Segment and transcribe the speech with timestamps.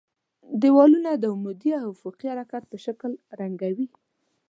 [0.61, 3.87] دېوالونه د عمودي او افقي حرکت په شکل رنګوي.